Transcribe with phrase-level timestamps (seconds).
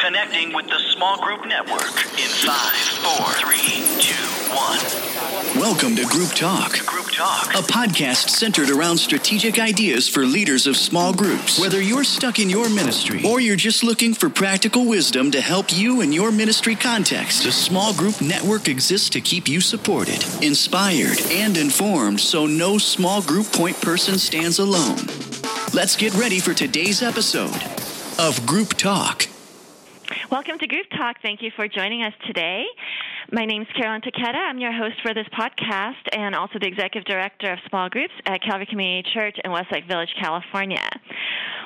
[0.00, 2.72] Connecting with the Small Group Network in five,
[3.04, 4.14] four, three, two,
[4.48, 5.60] one.
[5.60, 7.50] Welcome to Group Talk, Group Talk.
[7.54, 11.60] a podcast centered around strategic ideas for leaders of small groups.
[11.60, 15.66] Whether you're stuck in your ministry or you're just looking for practical wisdom to help
[15.76, 21.20] you in your ministry context, the Small Group Network exists to keep you supported, inspired,
[21.30, 24.96] and informed so no small group point person stands alone.
[25.74, 27.62] Let's get ready for today's episode
[28.18, 29.29] of Group Talk.
[30.30, 31.16] Welcome to Group Talk.
[31.22, 32.62] Thank you for joining us today.
[33.32, 34.36] My name is Carolyn Taketa.
[34.36, 38.40] I'm your host for this podcast and also the executive director of small groups at
[38.40, 40.88] Calvary Community Church in Westlake Village, California.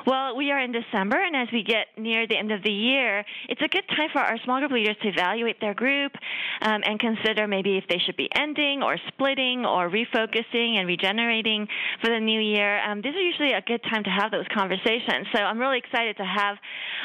[0.06, 3.24] Well, we are in December, and as we get near the end of the year,
[3.48, 6.12] it's a good time for our small group leaders to evaluate their group
[6.60, 11.66] um, and consider maybe if they should be ending or splitting or refocusing and regenerating
[12.02, 12.84] for the new year.
[12.84, 15.26] Um, these are usually a good time to have those conversations.
[15.34, 16.58] So I'm really excited to have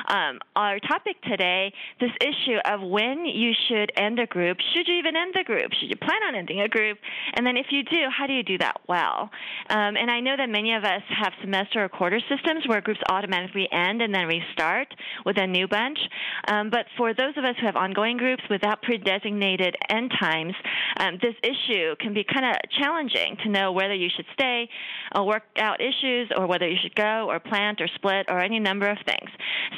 [0.09, 4.57] um, our topic today this issue of when you should end a group.
[4.75, 5.71] Should you even end the group?
[5.79, 6.97] Should you plan on ending a group?
[7.35, 9.29] And then if you do, how do you do that well?
[9.69, 13.01] Um, and I know that many of us have semester or quarter systems where groups
[13.11, 14.87] automatically end and then restart
[15.23, 15.99] with a new bunch.
[16.47, 20.55] Um, but for those of us who have ongoing groups without pre-designated end times,
[20.97, 24.67] um, this issue can be kind of challenging to know whether you should stay
[25.15, 28.59] or work out issues or whether you should go or plant or split or any
[28.59, 29.29] number of things.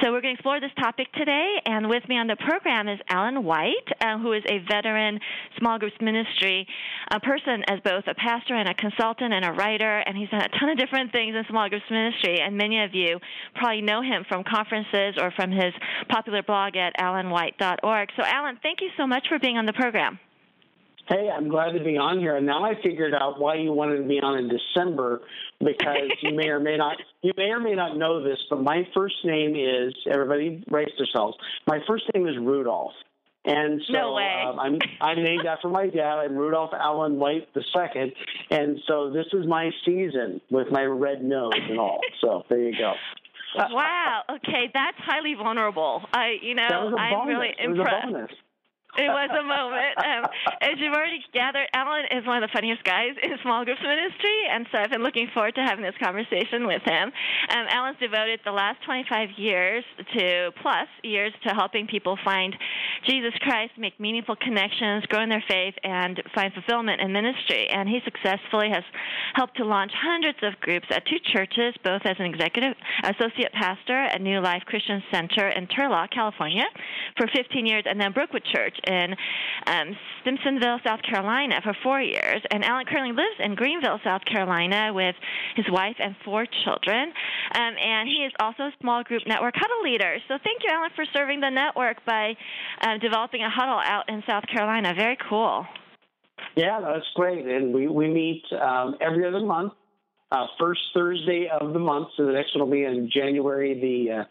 [0.02, 3.00] So we're going to explore this topic today, and with me on the program is
[3.09, 5.20] Allen White, uh, who is a veteran
[5.59, 6.66] small groups ministry
[7.12, 10.42] a person as both a pastor and a consultant and a writer, and he's done
[10.42, 13.00] a ton of different things in small groups ministry, and many of you
[13.55, 15.73] probably know him from conferences or from his
[16.09, 18.09] popular blog at allenwhite.org.
[18.16, 20.19] So, Allen, thank you so much for being on the program.
[21.09, 22.38] Hey, I'm glad to be on here.
[22.38, 25.21] And now I figured out why you wanted to be on in December
[25.59, 28.88] because you may or may not you may or may not know this, but my
[28.95, 31.36] first name is everybody brace themselves.
[31.67, 32.93] My first name is Rudolph.
[33.44, 34.44] And so No way.
[34.47, 36.20] Um, I'm I'm named after my dad.
[36.20, 38.14] I'm Rudolph Allen White the second,
[38.52, 41.99] and so this is my season with my red nose and all.
[42.21, 42.93] So there you go.
[43.58, 44.21] wow.
[44.30, 46.04] Okay, that's highly vulnerable.
[46.14, 48.33] I, you know, That was a I'm really impressed.
[48.97, 49.95] It was a moment.
[50.03, 50.27] Um,
[50.59, 54.35] as you've already gathered, Allen is one of the funniest guys in small groups ministry,
[54.52, 57.07] and so I've been looking forward to having this conversation with him.
[57.07, 59.85] Um, Allen's devoted the last 25 years
[60.17, 62.53] to plus years to helping people find
[63.07, 67.69] Jesus Christ, make meaningful connections, grow in their faith, and find fulfillment in ministry.
[67.71, 68.83] And he successfully has
[69.35, 73.95] helped to launch hundreds of groups at two churches, both as an executive associate pastor
[73.95, 76.65] at New Life Christian Center in Turlock, California,
[77.15, 79.15] for 15 years, and then Brookwood Church in
[79.67, 82.42] um, Simpsonville, South Carolina, for four years.
[82.52, 85.15] And Allen currently lives in Greenville, South Carolina, with
[85.55, 87.11] his wife and four children.
[87.55, 90.17] Um, and he is also a small group network huddle leader.
[90.27, 92.36] So thank you, Allen, for serving the network by
[92.81, 94.93] um, developing a huddle out in South Carolina.
[94.95, 95.65] Very cool.
[96.55, 97.45] Yeah, that's great.
[97.45, 99.73] And we, we meet um, every other month,
[100.31, 102.09] uh, first Thursday of the month.
[102.17, 104.23] So the next one will be on January the uh,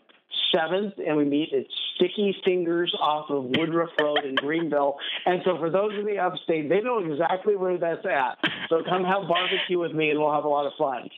[0.54, 0.94] 7th.
[1.04, 4.96] And we meet at Sticky Fingers off of Woodruff Road in Greenville.
[5.26, 8.38] And so for those in the upstate, they know exactly where that's at.
[8.68, 11.08] So come have barbecue with me and we'll have a lot of fun.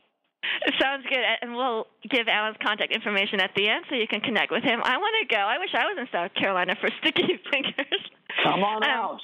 [0.81, 1.23] Sounds good.
[1.41, 4.81] And we'll give Allen's contact information at the end so you can connect with him.
[4.83, 5.41] I want to go.
[5.41, 8.11] I wish I was in South Carolina for Sticky Fingers.
[8.43, 9.21] Come on Um, out.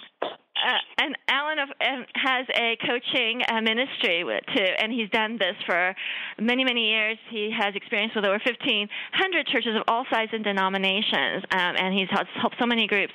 [0.58, 5.38] Uh, and Allen of, um, has a coaching uh, ministry with, too, and he's done
[5.38, 5.94] this for
[6.40, 7.16] many, many years.
[7.30, 12.08] He has experience with over 1,500 churches of all sizes and denominations, um, and he's
[12.10, 13.12] helped, helped so many groups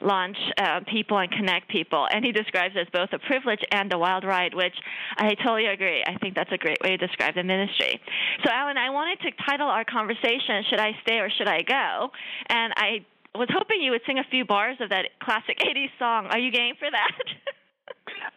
[0.00, 2.08] launch uh, people and connect people.
[2.10, 4.74] And he describes it as both a privilege and a wild ride, which
[5.18, 6.02] I totally agree.
[6.06, 8.00] I think that's a great way to describe the ministry.
[8.42, 12.10] So, Allen, I wanted to title our conversation "Should I Stay or Should I Go?"
[12.48, 13.04] And I
[13.36, 16.26] was hoping you would sing a few bars of that classic 80s song.
[16.26, 17.12] Are you game for that?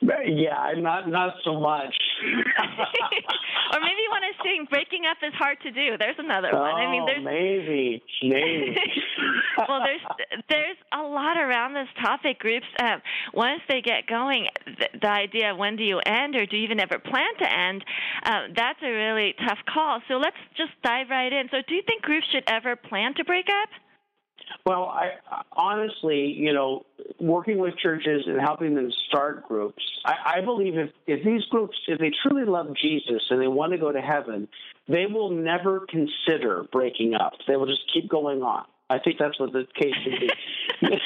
[0.02, 1.94] Yeah, not not so much.
[2.24, 5.98] or maybe you want to sing Breaking Up is Hard to Do.
[5.98, 6.76] There's another one.
[6.76, 8.78] I mean, Oh, there's maybe, maybe.
[9.68, 10.01] well, there's
[10.50, 12.40] there's a lot around this topic.
[12.40, 13.01] Groups um,
[13.34, 16.63] once they get going, the, the idea of when do you end or do you
[16.63, 17.84] even ever plan to end?
[18.25, 20.01] Um, that's a really tough call.
[20.07, 21.48] So let's just dive right in.
[21.51, 23.69] So, do you think groups should ever plan to break up?
[24.65, 25.12] Well, I
[25.53, 26.86] honestly, you know,
[27.19, 31.77] working with churches and helping them start groups, I, I believe if, if these groups,
[31.88, 34.47] if they truly love Jesus and they want to go to heaven,
[34.88, 37.33] they will never consider breaking up.
[37.47, 38.65] They will just keep going on.
[38.89, 40.30] I think that's what the case should be.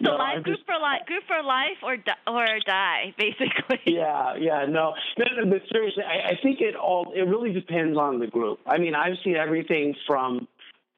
[0.00, 3.80] The No, life group for life, group for life, or di- or die, basically.
[3.86, 7.96] Yeah, yeah, no, no, no but seriously, I, I think it all it really depends
[7.96, 8.58] on the group.
[8.66, 10.48] I mean, I've seen everything from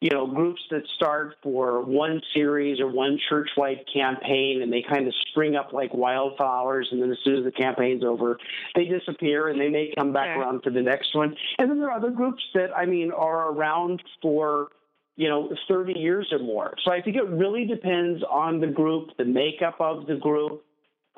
[0.00, 5.08] you know, groups that start for one series or one church-wide campaign, and they kind
[5.08, 8.38] of spring up like wildflowers, and then as soon as the campaign's over,
[8.76, 10.42] they disappear, and they may come back sure.
[10.42, 11.34] around for the next one.
[11.58, 14.68] And then there are other groups that, I mean, are around for
[15.16, 16.74] you know 30 years or more.
[16.84, 20.64] So I think it really depends on the group, the makeup of the group,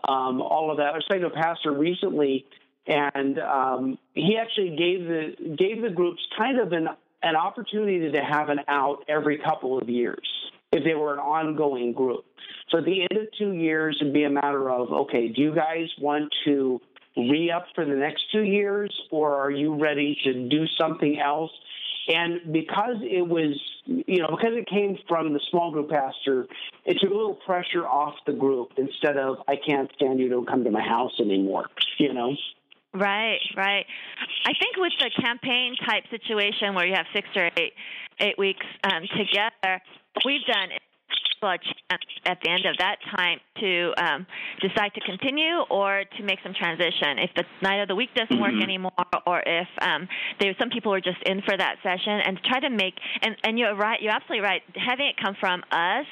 [0.09, 0.87] um, all of that.
[0.87, 2.47] I was talking to a pastor recently,
[2.87, 6.89] and um, he actually gave the gave the groups kind of an
[7.23, 10.27] an opportunity to have an out every couple of years
[10.73, 12.25] if they were an ongoing group.
[12.71, 15.55] So at the end of two years, it'd be a matter of okay, do you
[15.55, 16.81] guys want to
[17.17, 21.51] re up for the next two years, or are you ready to do something else?
[22.09, 26.47] And because it was, you know, because it came from the small group pastor,
[26.85, 30.47] it took a little pressure off the group instead of, I can't stand you, don't
[30.47, 31.67] come to my house anymore,
[31.99, 32.35] you know?
[32.93, 33.87] Right, right.
[34.47, 37.73] I think with the campaign type situation where you have six or eight
[38.19, 39.81] eight weeks um, together,
[40.25, 40.71] we've done
[41.43, 44.27] a chance at the end of that time to um,
[44.61, 47.19] decide to continue or to make some transition.
[47.19, 48.43] If the night of the week doesn't mm-hmm.
[48.43, 48.93] work anymore,
[49.27, 50.07] or if um,
[50.39, 53.59] there some people are just in for that session, and try to make and and
[53.59, 54.63] you're right, you're absolutely right.
[54.75, 56.07] Having it come from us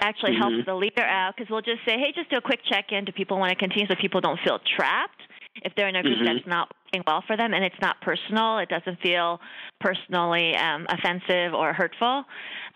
[0.00, 0.56] actually mm-hmm.
[0.56, 3.04] helps the leader out because we'll just say, hey, just do a quick check in.
[3.04, 5.20] Do people want to continue so people don't feel trapped?
[5.62, 6.24] If they're in a group mm-hmm.
[6.24, 9.40] that's not working well for them and it's not personal, it doesn't feel
[9.80, 12.24] personally um, offensive or hurtful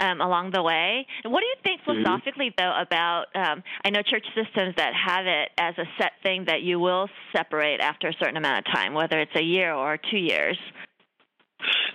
[0.00, 1.06] um, along the way.
[1.24, 2.02] What do you think mm-hmm.
[2.02, 2.62] philosophically, mm-hmm.
[2.62, 3.26] though, about?
[3.34, 7.08] Um, I know church systems that have it as a set thing that you will
[7.34, 10.58] separate after a certain amount of time, whether it's a year or two years.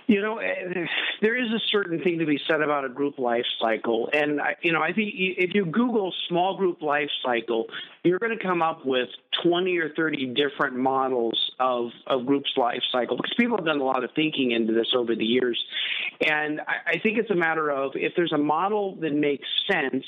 [0.06, 0.86] You know, eh,
[1.20, 4.08] there is a certain thing to be said about a group life cycle.
[4.12, 7.66] And, you know, I think if you Google small group life cycle,
[8.04, 9.08] you're going to come up with
[9.42, 13.84] 20 or 30 different models of, of groups life cycle because people have done a
[13.84, 15.62] lot of thinking into this over the years.
[16.26, 20.04] And I, I think it's a matter of if there's a model that makes sense,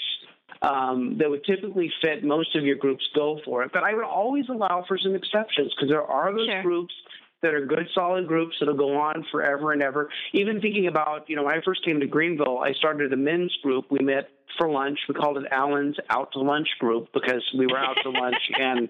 [0.63, 3.71] um, that would typically fit most of your groups, go for it.
[3.73, 6.63] But I would always allow for some exceptions because there are those sure.
[6.63, 6.95] groups
[7.43, 10.11] that are good, solid groups that'll go on forever and ever.
[10.33, 13.57] Even thinking about, you know, when I first came to Greenville, I started a men's
[13.63, 13.87] group.
[13.91, 14.29] We met
[14.59, 14.99] for lunch.
[15.09, 18.89] We called it Allen's Out to Lunch Group because we were out to lunch and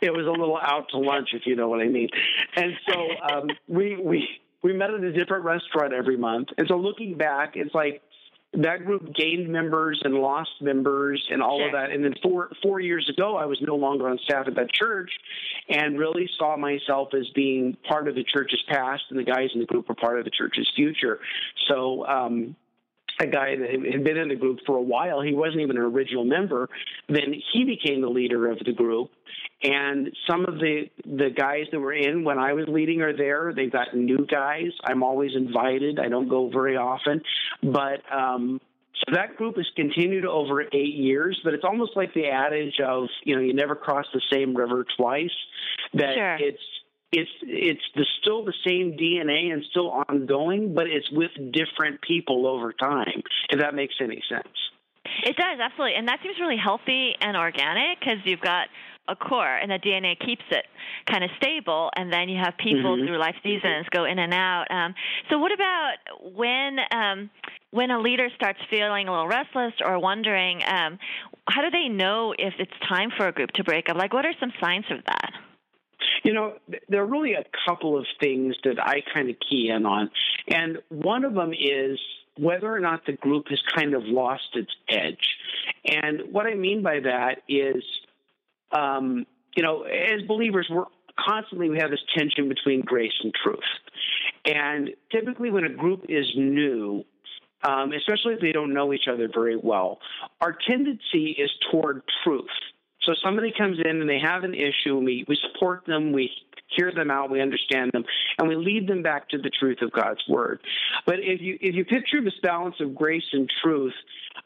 [0.00, 2.08] it was a little out to lunch, if you know what I mean.
[2.56, 4.28] And so um, we we
[4.62, 6.48] we met at a different restaurant every month.
[6.56, 8.02] And so looking back, it's like
[8.54, 11.66] that group gained members and lost members and all sure.
[11.66, 11.90] of that.
[11.90, 15.10] And then four four years ago, I was no longer on staff at that church,
[15.68, 19.60] and really saw myself as being part of the church's past, and the guys in
[19.60, 21.20] the group were part of the church's future.
[21.68, 22.06] So.
[22.06, 22.56] Um,
[23.22, 25.82] a guy that had been in the group for a while, he wasn't even an
[25.82, 26.68] original member.
[27.08, 29.10] Then he became the leader of the group,
[29.62, 33.52] and some of the the guys that were in when I was leading are there.
[33.54, 34.70] They've got new guys.
[34.84, 35.98] I'm always invited.
[35.98, 37.22] I don't go very often,
[37.62, 38.60] but um,
[38.94, 41.40] so that group has continued over eight years.
[41.44, 44.84] But it's almost like the adage of you know you never cross the same river
[44.96, 45.30] twice.
[45.94, 46.36] That sure.
[46.36, 46.62] it's
[47.12, 52.46] it's it's the, still the same DNA and still ongoing, but it's with different people
[52.46, 53.22] over time.
[53.50, 54.48] If that makes any sense.
[55.24, 58.68] It does absolutely, and that seems really healthy and organic because you've got
[59.08, 60.64] a core and the DNA keeps it
[61.10, 63.06] kind of stable, and then you have people mm-hmm.
[63.06, 64.66] through life seasons go in and out.
[64.70, 64.94] Um,
[65.28, 67.30] so, what about when um,
[67.72, 70.62] when a leader starts feeling a little restless or wondering?
[70.66, 70.98] Um,
[71.48, 73.96] how do they know if it's time for a group to break up?
[73.96, 75.32] Like, what are some signs of that?
[76.22, 76.54] You know,
[76.88, 80.10] there are really a couple of things that I kind of key in on,
[80.48, 81.98] and one of them is
[82.38, 85.36] whether or not the group has kind of lost its edge.
[85.84, 87.82] And what I mean by that is
[88.72, 90.84] um, you know, as believers, we're
[91.18, 93.60] constantly we have this tension between grace and truth.
[94.44, 97.04] And typically, when a group is new,
[97.62, 99.98] um, especially if they don't know each other very well,
[100.40, 102.46] our tendency is toward truth.
[103.04, 106.30] So somebody comes in and they have an issue, and we, we support them, we
[106.76, 108.04] hear them out, we understand them,
[108.38, 110.60] and we lead them back to the truth of God's word.
[111.06, 113.94] But if you if you picture this balance of grace and truth,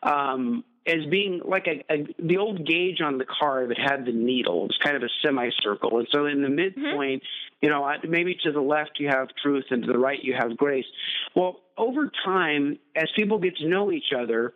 [0.03, 4.13] um, as being like a, a, the old gauge on the car that had the
[4.13, 4.67] needle.
[4.67, 7.67] it's kind of a semicircle, and so in the midpoint, mm-hmm.
[7.67, 10.57] you know, maybe to the left you have truth, and to the right you have
[10.57, 10.87] grace.
[11.35, 14.55] Well, over time, as people get to know each other,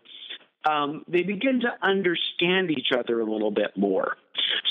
[0.69, 4.17] um, they begin to understand each other a little bit more.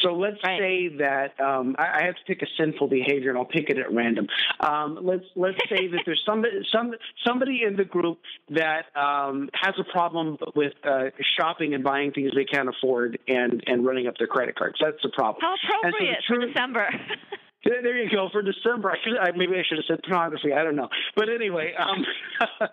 [0.01, 0.59] So let's right.
[0.59, 3.77] say that um, I, I, have to pick a sinful behavior, and I'll pick it
[3.77, 4.27] at random.
[4.59, 6.93] Um, let's let's say that there's somebody some
[7.25, 8.19] somebody in the group
[8.49, 11.05] that um, has a problem with uh,
[11.37, 14.77] shopping and buying things they can't afford and and running up their credit cards.
[14.81, 15.41] That's the problem.
[15.41, 16.89] How appropriate so the truth, for December.
[17.65, 18.89] There you go for December.
[18.89, 20.53] I should I, maybe I should have said pornography.
[20.53, 20.87] I don't know,
[21.17, 22.05] but anyway, um,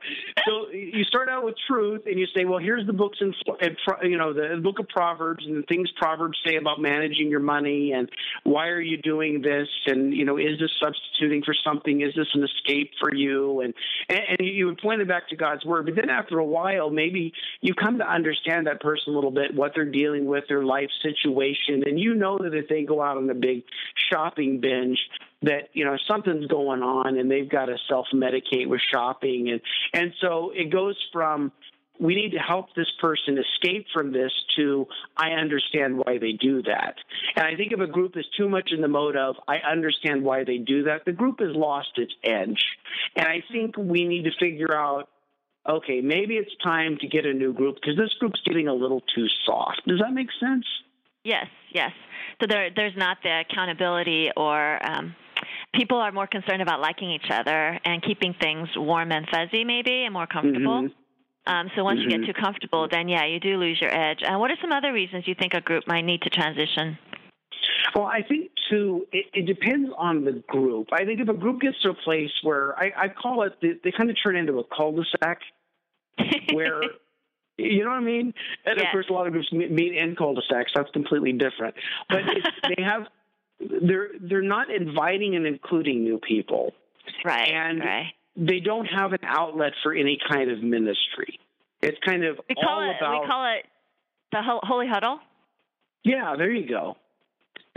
[0.47, 3.35] so you start out with truth, and you say, well, here's the books in,
[4.09, 7.93] you know the book of Proverbs and the things Proverbs say about managing your money,
[7.93, 8.09] and
[8.45, 12.03] why are you doing this, and you know, is this substituting for something?
[12.03, 13.63] Is this an escape for you?
[13.63, 13.75] And
[14.09, 16.91] and, and you would point it back to God's word, but then after a while,
[16.91, 20.65] maybe you come to understand that person a little bit, what they're dealing with, their
[20.65, 23.65] life situation, and you know that if they go out on a big
[24.13, 24.99] shopping binge binge
[25.43, 29.61] that you know something's going on and they've got to self medicate with shopping and
[29.93, 31.53] and so it goes from
[31.99, 36.63] we need to help this person escape from this to I understand why they do
[36.63, 36.97] that.
[37.35, 40.23] And I think if a group is too much in the mode of I understand
[40.23, 42.63] why they do that, the group has lost its edge.
[43.15, 45.09] And I think we need to figure out
[45.69, 49.03] okay, maybe it's time to get a new group because this group's getting a little
[49.15, 49.83] too soft.
[49.87, 50.65] Does that make sense?
[51.27, 51.91] Yes, yes.
[52.41, 55.13] So there, there's not the accountability or um,
[55.75, 60.05] people are more concerned about liking each other and keeping things warm and fuzzy, maybe,
[60.05, 60.83] and more comfortable.
[60.83, 61.53] Mm-hmm.
[61.53, 62.05] Um, so once mm-hmm.
[62.05, 62.33] you get mm-hmm.
[62.33, 64.19] too comfortable, then yeah, you do lose your edge.
[64.25, 66.97] And uh, what are some other reasons you think a group might need to transition?
[67.93, 70.89] Well, I think too, it, it depends on the group.
[70.93, 73.73] I think if a group gets to a place where I, I call it, they,
[73.83, 75.41] they kind of turn into a cul-de-sac,
[76.53, 76.83] where
[77.57, 78.35] you know what I mean?
[78.65, 80.73] And of course, a lot of groups meet in cul-de-sacs.
[80.75, 81.75] That's completely different.
[82.09, 82.21] But
[82.77, 83.07] they have
[83.61, 86.73] they're they're not inviting and including new people,
[87.25, 87.49] right?
[87.49, 88.13] And right.
[88.37, 91.39] they don't have an outlet for any kind of ministry.
[91.83, 93.23] It's kind of we call all it about.
[93.23, 93.65] We call it
[94.33, 95.19] the holy huddle.
[96.05, 96.97] Yeah, there you go.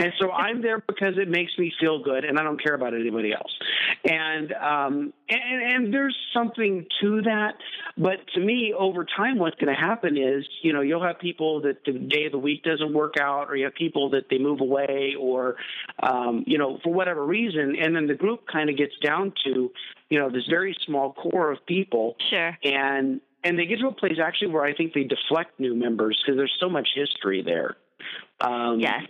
[0.00, 2.94] And so I'm there because it makes me feel good, and I don't care about
[2.94, 3.54] anybody else.
[4.02, 7.52] And um, and, and there's something to that,
[7.98, 11.60] but to me, over time, what's going to happen is, you know, you'll have people
[11.62, 14.38] that the day of the week doesn't work out, or you have people that they
[14.38, 15.56] move away, or
[16.02, 19.70] um, you know, for whatever reason, and then the group kind of gets down to,
[20.08, 22.16] you know, this very small core of people.
[22.30, 22.56] Sure.
[22.64, 26.18] And and they get to a place actually where I think they deflect new members
[26.24, 27.76] because there's so much history there.
[28.40, 29.02] Um, yes.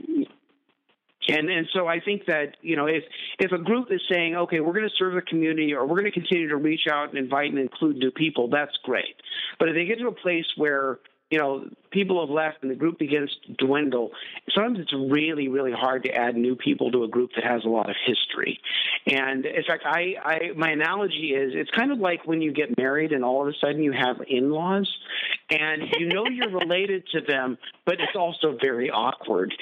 [1.30, 3.04] And and so I think that you know if
[3.38, 6.10] if a group is saying okay we're going to serve the community or we're going
[6.12, 9.16] to continue to reach out and invite and include new people that's great,
[9.58, 10.98] but if they get to a place where
[11.30, 14.10] you know people have left and the group begins to dwindle,
[14.52, 17.68] sometimes it's really really hard to add new people to a group that has a
[17.68, 18.58] lot of history.
[19.06, 22.76] And in fact, I, I my analogy is it's kind of like when you get
[22.76, 24.90] married and all of a sudden you have in-laws,
[25.48, 27.56] and you know you're related to them,
[27.86, 29.54] but it's also very awkward.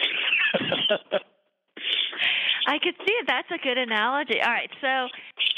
[2.66, 3.26] I could see it.
[3.26, 4.40] That's a good analogy.
[4.40, 5.08] All right, so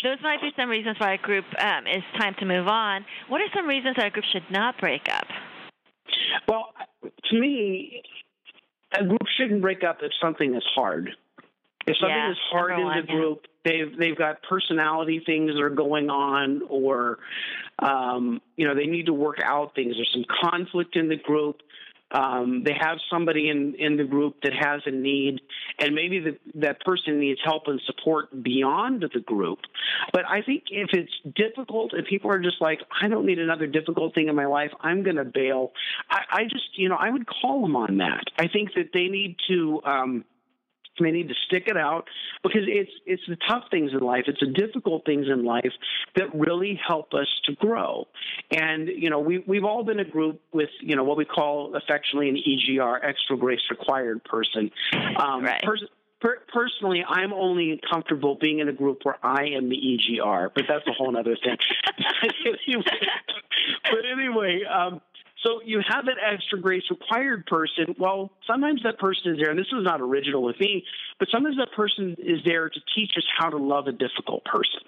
[0.02, 3.04] those might be some reasons why a group um, is time to move on.
[3.28, 5.26] What are some reasons that a group should not break up?
[6.48, 8.02] Well, to me,
[8.92, 11.10] a group shouldn't break up if something is hard.
[11.86, 15.70] If something yeah, is hard in the group, they've they've got personality things that are
[15.70, 17.18] going on, or
[17.78, 19.94] um, you know they need to work out things.
[19.96, 21.62] There's some conflict in the group
[22.12, 25.40] um, they have somebody in, in the group that has a need,
[25.78, 29.60] and maybe the, that person needs help and support beyond the group.
[30.12, 33.66] But I think if it's difficult, if people are just like, I don't need another
[33.66, 35.72] difficult thing in my life, I'm going to bail.
[36.10, 38.24] I, I, just, you know, I would call them on that.
[38.38, 39.80] I think that they need to.
[39.84, 40.24] Um,
[40.98, 42.08] they need to stick it out
[42.42, 45.72] because it's it's the tough things in life, it's the difficult things in life
[46.16, 48.06] that really help us to grow.
[48.50, 51.74] And you know, we we've all been a group with you know what we call
[51.74, 54.70] affectionately an EGR, extra grace required person.
[55.16, 55.62] Um, right.
[55.62, 55.84] Pers-
[56.20, 60.64] per- personally, I'm only comfortable being in a group where I am the EGR, but
[60.68, 61.56] that's a whole other thing.
[63.84, 65.00] but anyway, um,
[65.42, 67.94] so you have that extra grace required person.
[67.98, 70.84] Well, sometimes that person is there, and this is not original with me,
[71.18, 74.80] but sometimes that person is there to teach us how to love a difficult person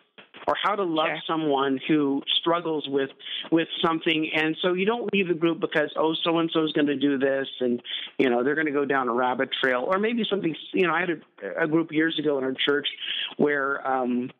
[0.46, 1.20] or how to love sure.
[1.26, 3.10] someone who struggles with
[3.50, 6.72] with something and so you don't leave the group because oh so and so is
[6.72, 7.80] going to do this and
[8.18, 10.92] you know they're going to go down a rabbit trail or maybe something you know
[10.92, 12.88] i had a, a group years ago in our church
[13.36, 14.30] where um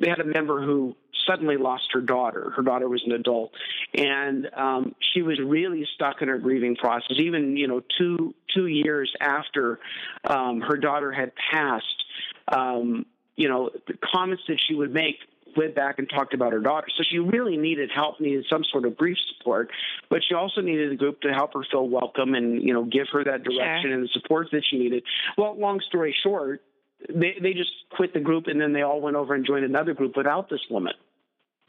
[0.00, 2.52] they had a member who suddenly lost her daughter.
[2.56, 3.52] Her daughter was an adult,
[3.94, 7.16] and um, she was really stuck in her grieving process.
[7.18, 9.78] Even you know, two two years after
[10.24, 12.04] um, her daughter had passed,
[12.48, 15.16] um, you know, the comments that she would make
[15.56, 16.86] went back and talked about her daughter.
[16.96, 19.70] So she really needed help, needed some sort of grief support,
[20.08, 23.06] but she also needed a group to help her feel welcome and you know give
[23.12, 23.94] her that direction sure.
[23.94, 25.02] and the support that she needed.
[25.36, 26.62] Well, long story short,
[27.08, 29.94] they they just quit the group and then they all went over and joined another
[29.94, 30.92] group without this woman.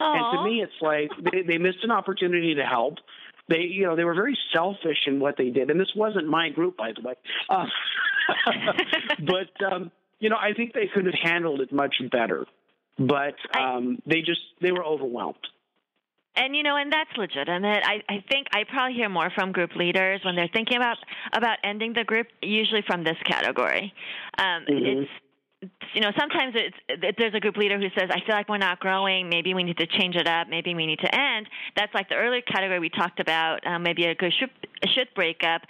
[0.00, 0.16] Aww.
[0.16, 2.98] And to me, it's like they, they missed an opportunity to help.
[3.48, 6.50] They, you know, they were very selfish in what they did, and this wasn't my
[6.50, 7.14] group, by the way.
[7.48, 7.66] Uh,
[9.26, 12.46] but um, you know, I think they could have handled it much better,
[12.98, 15.46] but um, they just they were overwhelmed.
[16.34, 17.82] And you know, and that's legitimate.
[17.84, 20.96] I, I think I probably hear more from group leaders when they're thinking about
[21.34, 23.92] about ending the group, usually from this category.
[24.38, 25.02] Um, mm-hmm.
[25.02, 25.10] It's
[25.94, 28.80] you know, sometimes it's there's a group leader who says, "I feel like we're not
[28.80, 29.28] growing.
[29.28, 30.48] Maybe we need to change it up.
[30.48, 33.64] Maybe we need to end." That's like the earlier category we talked about.
[33.66, 34.50] Um, maybe a good should,
[34.94, 35.62] should break up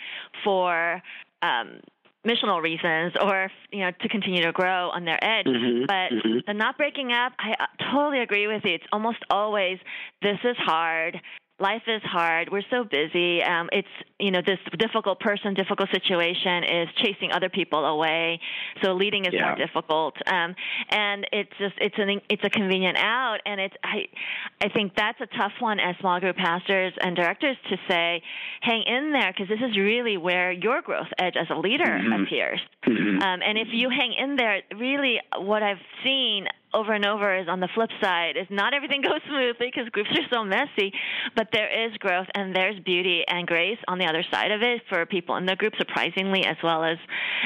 [0.44, 1.02] for
[1.42, 1.80] um,
[2.26, 5.46] missional reasons or you know to continue to grow on their edge.
[5.46, 6.38] Mm-hmm, but mm-hmm.
[6.46, 8.74] the not breaking up i uh, totally agree with you.
[8.74, 9.78] It's almost always
[10.22, 11.20] this is hard
[11.60, 12.50] life is hard.
[12.50, 13.42] We're so busy.
[13.42, 18.40] Um, it's you know this difficult person, difficult situation is chasing other people away.
[18.82, 19.46] So leading is yeah.
[19.46, 20.54] more difficult, um,
[20.90, 24.06] and it's just it's an it's a convenient out, and it's I
[24.60, 28.22] I think that's a tough one as small group pastors and directors to say,
[28.60, 32.22] hang in there because this is really where your growth edge as a leader mm-hmm.
[32.22, 32.60] appears.
[32.86, 33.22] Mm-hmm.
[33.22, 37.48] Um, and if you hang in there, really what I've seen over and over is
[37.48, 40.92] on the flip side is not everything goes smoothly because groups are so messy,
[41.36, 44.82] but there is growth and there's beauty and grace on the other side of it
[44.88, 46.98] for people in the group, surprisingly, as well as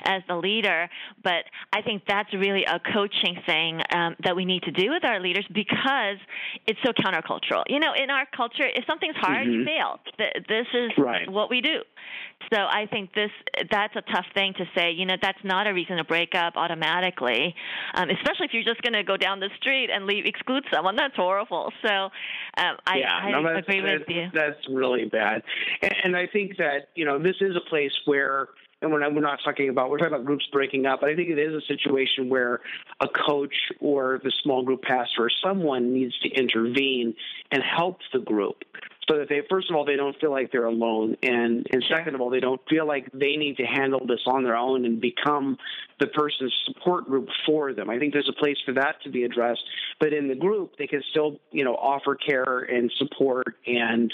[0.05, 0.89] as the leader.
[1.23, 5.05] But I think that's really a coaching thing um, that we need to do with
[5.05, 6.19] our leaders because
[6.67, 7.65] it's so countercultural.
[7.69, 9.61] You know, in our culture, if something's hard, mm-hmm.
[9.61, 10.01] you fail.
[10.49, 11.31] This is right.
[11.31, 11.81] what we do.
[12.53, 13.31] So I think this
[13.71, 14.93] that's a tough thing to say.
[14.93, 17.55] You know, that's not a reason to break up automatically,
[17.95, 20.97] um, especially if you're just going to go down the street and leave exclude someone.
[20.97, 21.73] That's horrible.
[21.83, 24.31] So um, I, yeah, I no, agree with you.
[24.33, 25.43] That's really bad,
[25.83, 28.49] and, and I think that you know this is a place where
[28.83, 31.17] and we're not, we're not talking about we're talking about groups breaking up but i
[31.17, 32.61] think it is a situation where
[33.01, 37.15] a coach or the small group pastor or someone needs to intervene
[37.51, 38.65] and help the group
[39.09, 41.17] so that they first of all they don't feel like they're alone.
[41.23, 44.43] And and second of all they don't feel like they need to handle this on
[44.43, 45.57] their own and become
[46.01, 47.89] the person's support group for them.
[47.89, 49.63] I think there's a place for that to be addressed.
[50.01, 54.13] But in the group they can still you know offer care and support and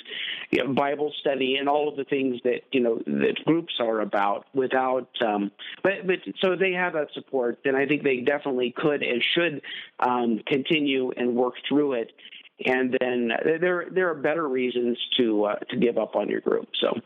[0.50, 4.00] you know, bible study and all of the things that you know that groups are
[4.00, 5.50] about without um
[5.82, 7.60] but but so they have that support.
[7.64, 9.62] Then i think they definitely could and should
[10.00, 12.12] um continue and work through it
[12.64, 16.68] and then there there are better reasons to uh, to give up on your group.
[16.80, 16.98] So.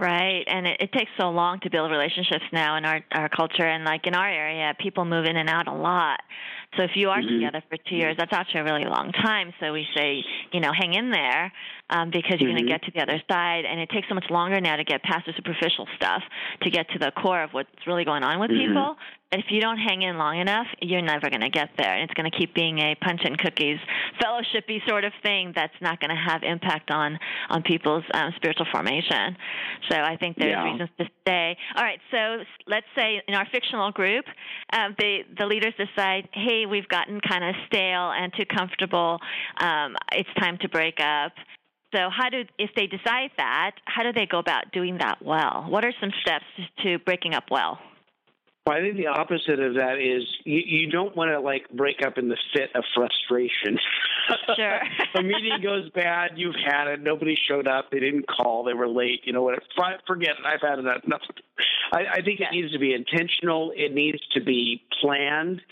[0.00, 3.66] Right, and it, it takes so long to build relationships now in our our culture,
[3.66, 6.20] and like in our area, people move in and out a lot.
[6.76, 7.34] So if you are mm-hmm.
[7.34, 9.52] together for two years, that's actually a really long time.
[9.60, 11.52] So we say, you know, hang in there
[11.90, 12.66] um, because you're mm-hmm.
[12.66, 14.84] going to get to the other side, and it takes so much longer now to
[14.84, 16.22] get past the superficial stuff
[16.62, 18.68] to get to the core of what's really going on with mm-hmm.
[18.68, 18.96] people
[19.30, 21.92] if you don't hang in long enough, you're never going to get there.
[21.92, 23.78] And it's going to keep being a punch and cookies
[24.22, 27.18] fellowshipy sort of thing that's not going to have impact on
[27.50, 29.36] on people's um, spiritual formation.
[29.90, 30.64] So I think there's yeah.
[30.64, 31.56] reasons to stay.
[31.76, 34.24] All right, so let's say in our fictional group,
[34.72, 39.18] um, the the leaders decide, hey, we've gotten kind of stale and too comfortable.
[39.60, 41.32] Um, it's time to break up.
[41.94, 45.66] So, how do if they decide that, how do they go about doing that well?
[45.68, 46.44] What are some steps
[46.82, 47.78] to breaking up well?
[48.68, 52.04] Well, I think the opposite of that is you, you don't want to like break
[52.04, 53.78] up in the fit of frustration.
[54.56, 54.80] Sure.
[55.14, 58.86] a meeting goes bad, you've had it, nobody showed up, they didn't call, they were
[58.86, 59.58] late, you know what?
[60.06, 61.22] Forget it, I've had enough.
[61.92, 65.62] I, I think it needs to be intentional, it needs to be planned.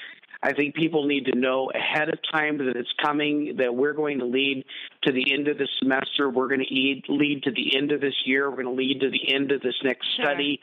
[0.46, 4.20] I think people need to know ahead of time that it's coming, that we're going
[4.20, 4.64] to lead
[5.02, 6.30] to the end of the semester.
[6.30, 8.48] We're going to lead to the end of this year.
[8.48, 10.24] We're going to lead to the end of this next sure.
[10.24, 10.60] study.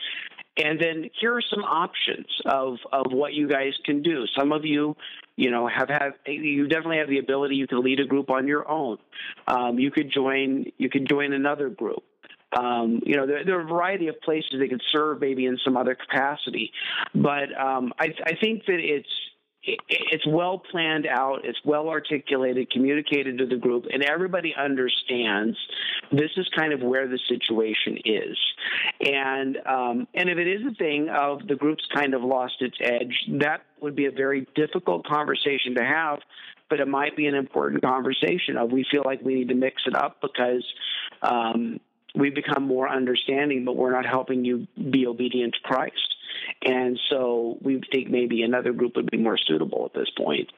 [0.55, 4.23] And then here are some options of, of what you guys can do.
[4.37, 4.95] Some of you,
[5.35, 7.55] you know, have had you definitely have the ability.
[7.55, 8.99] You can lead a group on your own.
[9.49, 10.71] Um, you could join.
[10.77, 12.03] You could join another group.
[12.57, 15.57] Um, you know, there, there, are a variety of places they could serve, maybe in
[15.65, 16.71] some other capacity.
[17.15, 19.09] But um, I, I think that it's
[19.65, 25.57] it's well planned out, it's well articulated, communicated to the group, and everybody understands
[26.11, 28.37] this is kind of where the situation is.
[28.99, 32.77] And um, and if it is a thing of the group's kind of lost its
[32.81, 36.19] edge, that would be a very difficult conversation to have.
[36.69, 39.83] But it might be an important conversation of we feel like we need to mix
[39.85, 40.65] it up because
[41.21, 41.79] um,
[42.15, 46.12] we've become more understanding, but we're not helping you be obedient to Christ.
[46.65, 50.49] And so we think maybe another group would be more suitable at this point.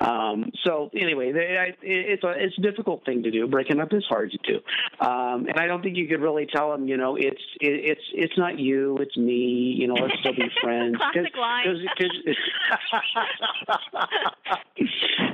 [0.00, 3.46] Um, so anyway, it's a it's a difficult thing to do.
[3.46, 4.60] Breaking up is hard to do,
[5.04, 8.04] um, and I don't think you could really tell them, you know, it's it, it's
[8.12, 9.74] it's not you, it's me.
[9.78, 10.96] You know, let's still be friends.
[10.96, 11.64] Classic Cause, line.
[11.64, 12.08] Cause,
[14.78, 15.33] cause,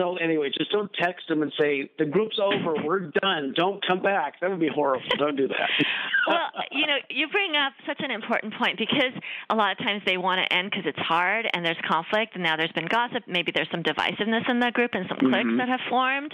[0.00, 4.02] So anyway, just don't text them and say the group's over, we're done, don't come
[4.02, 4.40] back.
[4.40, 5.04] That would be horrible.
[5.18, 5.68] Don't do that.
[6.26, 9.12] well, you know, you bring up such an important point because
[9.50, 12.42] a lot of times they want to end because it's hard and there's conflict, and
[12.42, 13.24] now there's been gossip.
[13.26, 15.58] Maybe there's some divisiveness in the group and some cliques mm-hmm.
[15.58, 16.32] that have formed.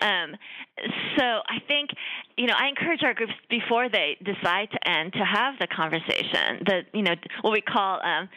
[0.00, 0.36] Um,
[1.18, 1.90] so I think,
[2.38, 6.64] you know, I encourage our groups before they decide to end to have the conversation.
[6.64, 8.30] The you know what we call um,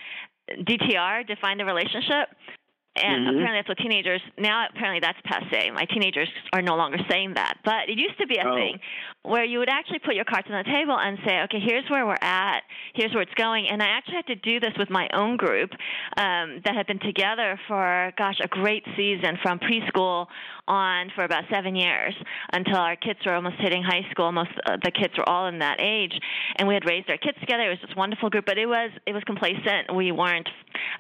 [0.52, 2.28] DTR, define the relationship.
[2.96, 3.38] And mm-hmm.
[3.38, 4.68] apparently that's what teenagers now.
[4.70, 5.72] Apparently that's passe.
[5.72, 8.56] My teenagers are no longer saying that, but it used to be a oh.
[8.56, 8.80] thing
[9.28, 12.06] where you would actually put your cards on the table and say, "Okay, here's where
[12.06, 12.62] we're at.
[12.94, 15.72] Here's where it's going." And I actually had to do this with my own group
[16.18, 20.28] um, that had been together for, gosh, a great season from preschool
[20.68, 22.16] on for about seven years
[22.54, 24.32] until our kids were almost hitting high school.
[24.32, 26.14] Most uh, the kids were all in that age,
[26.58, 27.64] and we had raised our kids together.
[27.64, 29.96] It was just wonderful group, but it was it was complacent.
[29.96, 30.50] We weren't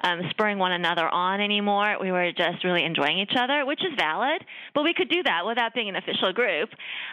[0.03, 1.95] um, spurring one another on anymore.
[1.99, 5.45] We were just really enjoying each other, which is valid, but we could do that
[5.45, 6.69] without being an official group.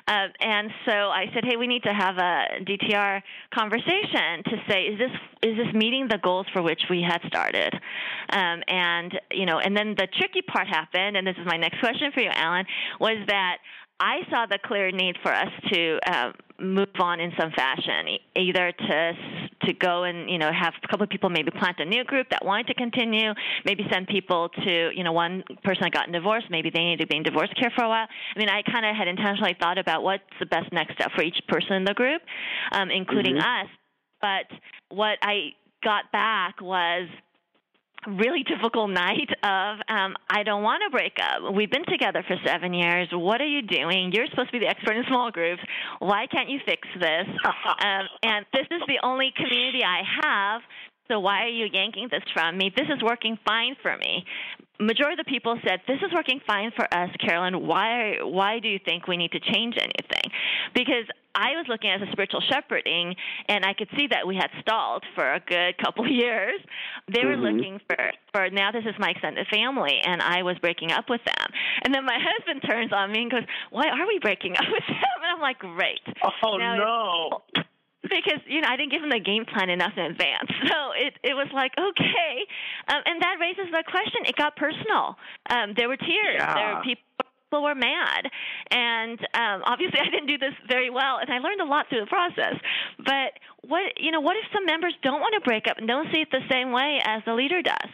[0.06, 3.22] Uh, and so I said, hey, we need to have a DTR
[3.54, 5.10] conversation to say, is this
[5.42, 7.74] is this meeting the goals for which we had started?
[8.30, 11.80] Um, and you know, and then the tricky part happened, and this is my next
[11.80, 12.66] question for you, Allen,
[13.00, 13.58] was that
[14.00, 18.72] I saw the clear need for us to uh, move on in some fashion, either
[18.72, 19.12] to
[19.64, 22.28] to go and you know have a couple of people maybe plant a new group
[22.30, 23.32] that wanted to continue,
[23.64, 27.06] maybe send people to you know one person that got divorced, maybe they needed to
[27.06, 28.06] be in divorce care for a while.
[28.34, 31.22] I mean, I kind of had intentionally thought about what's the best next step for
[31.22, 32.22] each person in the group,
[32.72, 33.64] um, including mm-hmm.
[33.64, 33.70] us.
[34.20, 34.46] But
[34.88, 35.50] what I
[35.82, 37.08] got back was
[38.06, 41.54] really difficult night of um, I don't want to break up.
[41.54, 43.08] We've been together for seven years.
[43.12, 44.10] What are you doing?
[44.12, 45.62] You're supposed to be the expert in small groups.
[46.00, 47.26] Why can't you fix this?
[47.44, 50.62] um, and this is the only community I have.
[51.08, 52.72] So why are you yanking this from me?
[52.74, 54.24] This is working fine for me.
[54.82, 57.66] Majority of the people said this is working fine for us, Carolyn.
[57.66, 60.30] Why why do you think we need to change anything?
[60.74, 63.14] Because I was looking at a spiritual shepherding,
[63.48, 66.60] and I could see that we had stalled for a good couple years.
[67.12, 67.56] They were mm-hmm.
[67.56, 67.96] looking for
[68.34, 68.72] for now.
[68.72, 71.46] This is my extended family, and I was breaking up with them.
[71.84, 74.84] And then my husband turns on me and goes, "Why are we breaking up with
[74.88, 76.02] them?" And I'm like, "Great."
[76.42, 77.61] Oh now no
[78.20, 80.50] because you know I didn't give him the game plan enough in advance.
[80.72, 82.34] So it it was like okay,
[82.88, 84.24] um, and that raises the question.
[84.24, 85.16] It got personal.
[85.50, 86.38] Um, there were tears.
[86.38, 86.54] Yeah.
[86.54, 87.04] There were people
[87.52, 88.28] people were mad.
[88.70, 92.00] And um, obviously, I didn't do this very well, and I learned a lot through
[92.00, 92.56] the process.
[92.98, 93.36] But
[93.68, 96.20] what you know, what if some members don't want to break up and don't see
[96.20, 97.92] it the same way as the leader does?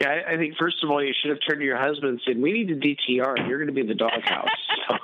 [0.00, 2.20] Yeah, I, I think first of all, you should have turned to your husband and
[2.26, 3.48] said, "We need a DTR.
[3.48, 4.48] You're going to be in the doghouse."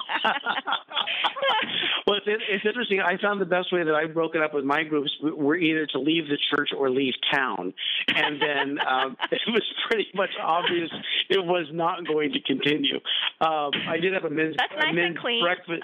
[2.06, 3.00] well, it's, it's interesting.
[3.00, 5.98] I found the best way that I've broken up with my groups were either to
[5.98, 7.74] leave the church or leave town,
[8.08, 10.90] and then um, it was pretty much obvious
[11.28, 12.96] it was not going to continue.
[13.40, 15.42] Um, I did have a men's, That's nice a men's and clean.
[15.42, 15.82] breakfast.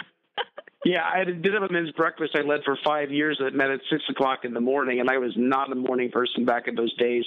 [0.85, 3.81] Yeah, I did have a men's breakfast I led for five years that met at
[3.89, 6.93] six o'clock in the morning, and I was not a morning person back in those
[6.97, 7.25] days.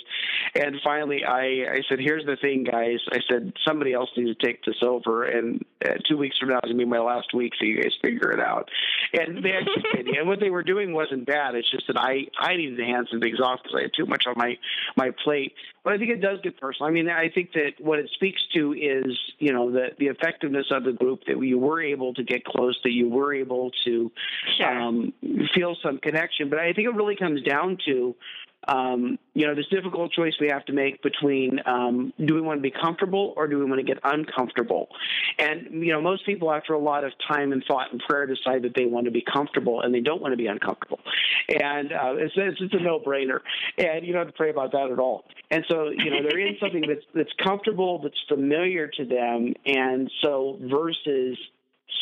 [0.56, 4.46] And finally, I, I said, "Here's the thing, guys." I said, "Somebody else needs to
[4.46, 7.54] take this over, and uh, two weeks from now is gonna be my last week,
[7.58, 8.70] so you guys figure it out."
[9.14, 10.08] And they actually did.
[10.18, 11.56] And what they were doing wasn't bad.
[11.56, 14.06] It's just that I I needed to hand some things off because I had too
[14.06, 14.58] much on my
[14.98, 15.54] my plate.
[15.86, 16.90] But I think it does get personal.
[16.90, 20.66] I mean, I think that what it speaks to is you know the the effectiveness
[20.72, 23.45] of the group that you were able to get close, that you were able
[23.86, 24.12] to
[24.58, 24.82] sure.
[24.82, 25.14] um,
[25.54, 26.50] feel some connection.
[26.50, 28.16] But I think it really comes down to
[28.68, 32.58] um, you know, this difficult choice we have to make between um, do we want
[32.58, 34.88] to be comfortable or do we want to get uncomfortable?
[35.38, 38.64] And, you know, most people, after a lot of time and thought and prayer, decide
[38.64, 41.00] that they want to be comfortable and they don't want to be uncomfortable.
[41.50, 43.40] And uh, it's, it's, it's a no brainer.
[43.78, 45.26] And you don't have to pray about that at all.
[45.52, 49.54] And so, you know, they're in something that's, that's comfortable, that's familiar to them.
[49.66, 51.38] And so, versus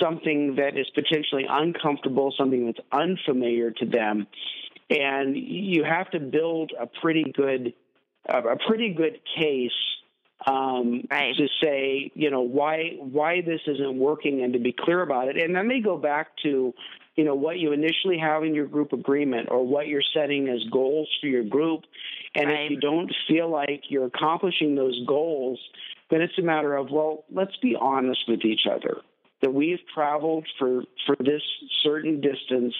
[0.02, 4.28] something that is potentially uncomfortable, something that's unfamiliar to them.
[4.90, 7.74] And you have to build a pretty good,
[8.28, 9.72] a pretty good case
[10.46, 11.36] um, right.
[11.36, 15.38] to say, you know, why why this isn't working, and to be clear about it.
[15.38, 16.74] And then they go back to,
[17.16, 20.60] you know, what you initially have in your group agreement, or what you're setting as
[20.70, 21.84] goals for your group.
[22.36, 22.66] And right.
[22.66, 25.60] if you don't feel like you're accomplishing those goals,
[26.12, 28.98] then it's a matter of, well, let's be honest with each other
[29.44, 31.44] that we've traveled for for this
[31.84, 32.74] certain distance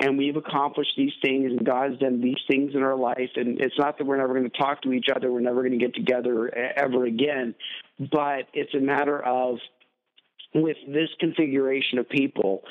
[0.00, 3.78] and we've accomplished these things and God's done these things in our life and it's
[3.78, 5.94] not that we're never going to talk to each other we're never going to get
[5.94, 7.54] together ever again
[7.98, 9.56] but it's a matter of
[10.54, 12.62] with this configuration of people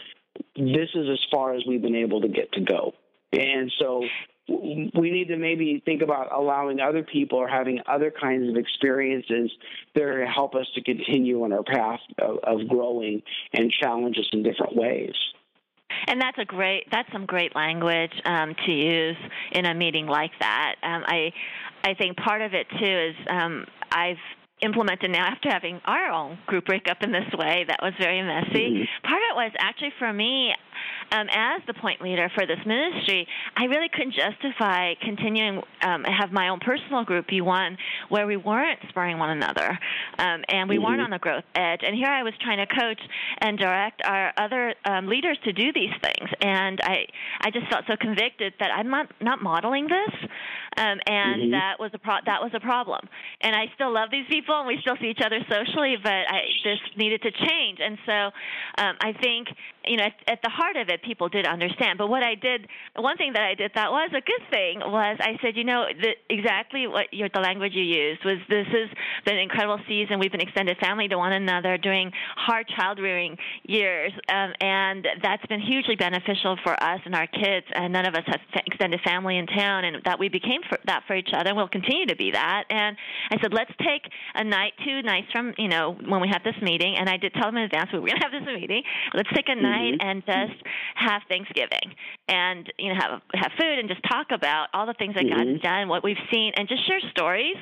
[0.56, 2.94] this is as far as we've been able to get to go.
[3.34, 4.04] And so
[4.48, 9.52] we need to maybe think about allowing other people or having other kinds of experiences
[9.94, 13.22] that help us to continue on our path of, of growing
[13.54, 15.14] and challenge us in different ways.
[16.08, 19.18] And that's a great that's some great language um, to use
[19.54, 20.76] in a meeting like that.
[20.84, 21.32] Um, I
[21.84, 24.18] I think part of it too is um, I've
[24.62, 28.72] implemented now after having our own group breakup in this way that was very messy.
[28.72, 29.08] Mm-hmm.
[29.08, 30.54] Part of it was actually for me
[31.12, 36.32] um, as the point leader for this ministry, I really couldn't justify continuing um, have
[36.32, 37.78] my own personal group be one
[38.10, 39.78] where we weren't spurring one another
[40.20, 40.86] um, and we mm-hmm.
[40.86, 41.82] weren't on the growth edge.
[41.84, 43.02] And here I was trying to coach
[43.40, 47.06] and direct our other um, leaders to do these things, and I
[47.42, 50.30] I just felt so convicted that I'm not not modeling this,
[50.78, 51.52] um, and mm-hmm.
[51.52, 53.08] that was a pro- that was a problem.
[53.42, 56.42] And I still love these people, and we still see each other socially, but I,
[56.64, 57.80] this needed to change.
[57.82, 58.32] And so
[58.84, 59.48] um, I think
[59.86, 61.98] you know at, at the heart of it, people did understand.
[61.98, 65.18] But what I did, one thing that I did that was a good thing was
[65.20, 68.90] I said, you know, the, exactly what your, the language you used was this has
[69.26, 70.20] been an incredible season.
[70.20, 75.46] We've been extended family to one another during hard child rearing years, um, and that's
[75.48, 77.66] been hugely beneficial for us and our kids.
[77.74, 81.04] And none of us have extended family in town, and that we became for, that
[81.08, 82.64] for each other, and we'll continue to be that.
[82.70, 82.98] And
[83.32, 84.04] I said, let's take
[84.36, 87.34] a night, two nights from you know when we have this meeting, and I did
[87.34, 88.84] tell them in advance we we're going to have this meeting.
[89.14, 89.64] Let's take a mm-hmm.
[89.64, 90.62] night and just
[90.96, 91.96] have Thanksgiving
[92.28, 95.38] and you know have have food and just talk about all the things that mm-hmm.
[95.38, 97.58] God's done, what we've seen, and just share stories.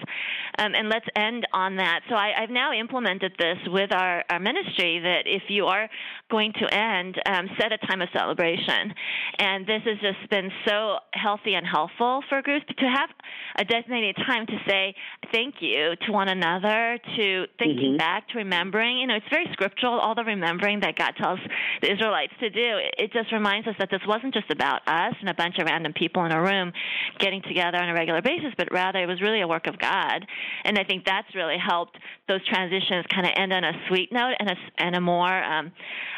[0.57, 2.01] Um, and let's end on that.
[2.09, 5.89] So I, have now implemented this with our, our ministry that if you are
[6.31, 8.93] going to end, um, set a time of celebration.
[9.39, 13.09] And this has just been so healthy and helpful for groups to have
[13.57, 14.95] a designated time to say
[15.31, 17.97] thank you to one another, to thinking mm-hmm.
[17.97, 18.97] back, to remembering.
[18.97, 21.39] You know, it's very scriptural, all the remembering that God tells
[21.81, 22.79] the Israelites to do.
[22.97, 25.93] It just reminds us that this wasn't just about us and a bunch of random
[25.93, 26.71] people in a room
[27.19, 30.25] getting together on a regular basis, but rather it was really a work of God.
[30.63, 34.33] And I think that's really helped those transitions kind of end on a sweet note
[34.39, 35.71] and a, and a more um,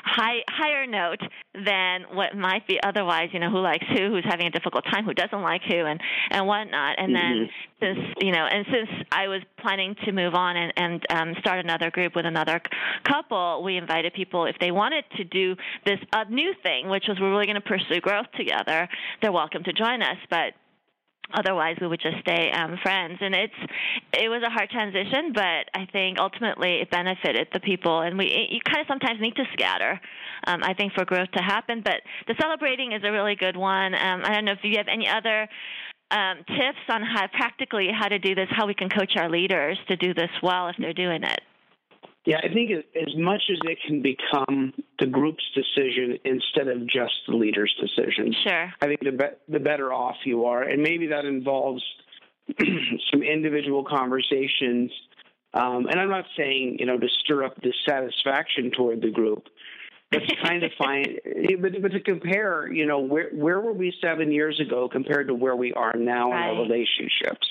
[0.04, 1.22] high higher note
[1.54, 3.30] than what might be otherwise.
[3.34, 6.00] You know, who likes who, who's having a difficult time, who doesn't like who, and
[6.32, 6.96] and whatnot.
[7.00, 7.40] And mm-hmm.
[7.40, 11.36] then since you know, and since I was planning to move on and and um,
[11.40, 12.62] start another group with another
[13.04, 17.18] couple, we invited people if they wanted to do this uh, new thing, which was
[17.20, 18.88] we're really going to pursue growth together.
[19.22, 20.54] They're welcome to join us, but
[21.34, 23.54] otherwise we would just stay um, friends and it's
[24.14, 28.50] it was a hard transition but i think ultimately it benefited the people and we
[28.50, 30.00] you kind of sometimes need to scatter
[30.46, 33.94] um, i think for growth to happen but the celebrating is a really good one
[33.94, 35.48] um, i don't know if you have any other
[36.12, 39.78] um, tips on how practically how to do this how we can coach our leaders
[39.88, 41.42] to do this well if they're doing it
[42.28, 47.14] yeah, I think as much as it can become the group's decision instead of just
[47.26, 48.36] the leader's decision.
[48.44, 48.74] Sure.
[48.82, 51.82] I think the be- the better off you are, and maybe that involves
[53.12, 54.92] some individual conversations.
[55.54, 59.46] Um, and I'm not saying you know to stir up dissatisfaction toward the group,
[60.12, 61.20] but to kind of find,
[61.62, 65.34] but, but to compare, you know, where where were we seven years ago compared to
[65.34, 66.52] where we are now right.
[66.52, 67.48] in our relationships?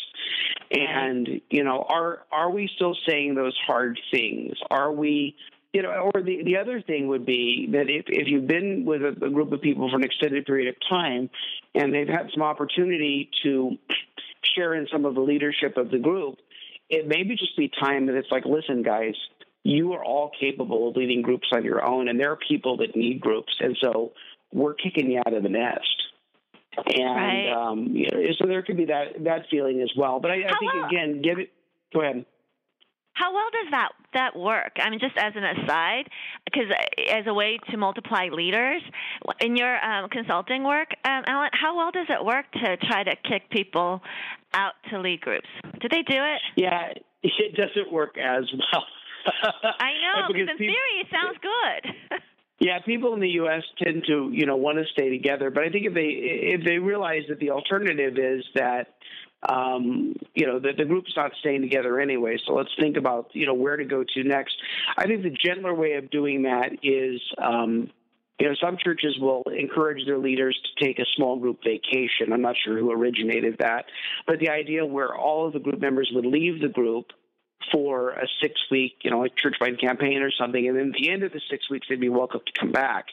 [0.70, 4.54] And you know, are are we still saying those hard things?
[4.70, 5.36] Are we
[5.76, 9.02] you know, or the, the other thing would be that if, if you've been with
[9.02, 11.28] a, a group of people for an extended period of time
[11.74, 13.76] and they've had some opportunity to
[14.54, 16.38] share in some of the leadership of the group,
[16.88, 19.14] it may be just be time that it's like, listen, guys,
[19.66, 22.94] you are all capable of leading groups on your own, and there are people that
[22.96, 24.12] need groups, and so
[24.52, 26.06] we're kicking you out of the nest
[26.76, 27.52] and right.
[27.52, 30.20] um, you know, so there could be that that feeling as well.
[30.20, 31.52] But I, I think well, again, give it.
[31.92, 32.24] Go ahead.
[33.14, 34.72] How well does that that work?
[34.76, 36.04] I mean, just as an aside,
[36.44, 36.70] because
[37.10, 38.82] as a way to multiply leaders
[39.40, 43.16] in your um, consulting work, um, Allen, how well does it work to try to
[43.24, 44.02] kick people
[44.52, 45.48] out to lead groups?
[45.80, 46.40] Do they do it?
[46.56, 48.84] Yeah, it doesn't work as well.
[49.26, 52.20] I know, because in people, theory, it sounds good.
[52.58, 53.62] Yeah, people in the U.S.
[53.82, 55.50] tend to, you know, want to stay together.
[55.50, 58.94] But I think if they if they realize that the alternative is that,
[59.46, 62.38] um, you know, that the group's not staying together anyway.
[62.46, 64.56] So let's think about, you know, where to go to next.
[64.96, 67.20] I think the gentler way of doing that is.
[67.38, 67.90] Um,
[68.38, 72.34] you know, some churches will encourage their leaders to take a small group vacation.
[72.34, 73.86] I'm not sure who originated that,
[74.26, 77.06] but the idea where all of the group members would leave the group
[77.72, 80.68] for a six week, you know, like church wide campaign or something.
[80.68, 83.06] And then at the end of the six weeks, they'd be welcome to come back.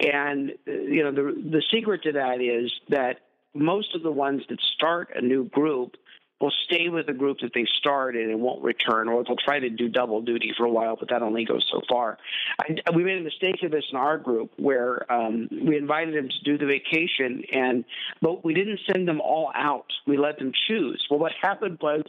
[0.00, 3.20] And, you know, the, the secret to that is that
[3.54, 5.96] most of the ones that start a new group
[6.42, 9.70] will stay with the group that they started and won't return, or they'll try to
[9.70, 12.18] do double duty for a while, but that only goes so far.
[12.60, 16.28] I, we made a mistake of this in our group where um, we invited them
[16.28, 17.84] to do the vacation, and
[18.20, 19.86] but we didn't send them all out.
[20.06, 21.06] We let them choose.
[21.08, 22.02] Well, what happened was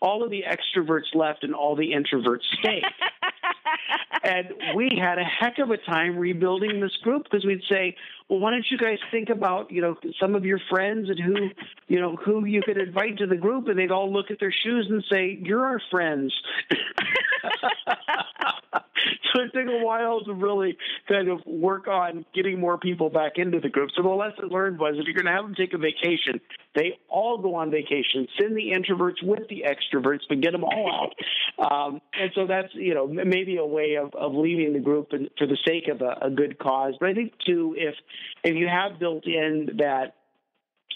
[0.00, 2.84] all of the extroverts left and all the introverts stayed.
[4.24, 7.96] and we had a heck of a time rebuilding this group because we'd say,
[8.32, 11.50] well, why don't you guys think about, you know, some of your friends and who,
[11.86, 14.50] you know, who you could invite to the group, and they'd all look at their
[14.50, 16.32] shoes and say, "You're our friends."
[19.34, 23.32] so it took a while to really kind of work on getting more people back
[23.36, 23.90] into the group.
[23.94, 26.40] So the lesson learned was if you're going to have them take a vacation,
[26.74, 28.26] they all go on vacation.
[28.40, 31.10] Send the introverts with the extroverts, but get them all
[31.60, 31.70] out.
[31.70, 35.28] Um, and so that's you know maybe a way of, of leaving the group and
[35.36, 36.94] for the sake of a, a good cause.
[36.98, 37.94] But I think too, if
[38.44, 40.14] if you have built in that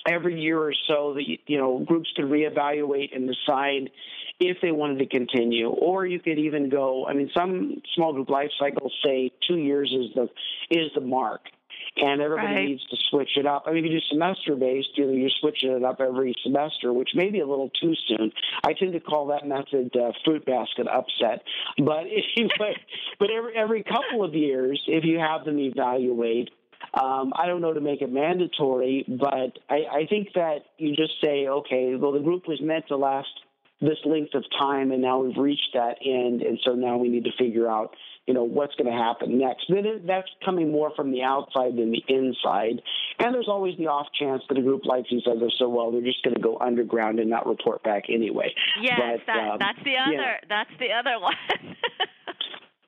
[0.08, 3.90] every year or so that you know groups can reevaluate and decide
[4.38, 8.28] if they wanted to continue or you could even go i mean some small group
[8.28, 10.28] life cycles say two years is the
[10.70, 11.40] is the mark
[11.96, 12.68] and everybody right.
[12.68, 13.64] needs to switch it up.
[13.66, 16.92] I mean, if you do semester based, you know, you're switching it up every semester,
[16.92, 18.32] which may be a little too soon.
[18.64, 21.42] I tend to call that method uh, fruit basket upset.
[21.78, 22.04] But
[22.36, 22.76] anyway,
[23.18, 26.50] but every every couple of years, if you have them evaluate,
[26.94, 31.12] um, I don't know to make it mandatory, but I, I think that you just
[31.22, 33.28] say, okay, well, the group was meant to last
[33.80, 37.24] this length of time, and now we've reached that end, and so now we need
[37.24, 37.94] to figure out,
[38.26, 39.66] you know, what's going to happen next.
[39.68, 42.80] Then that's coming more from the outside than the inside,
[43.18, 46.00] and there's always the off chance that a group likes each other so well they're
[46.00, 48.54] just going to go underground and not report back anyway.
[48.80, 50.12] Yes, but, that, um, that's the other.
[50.12, 50.36] Yeah.
[50.48, 51.76] That's the other one.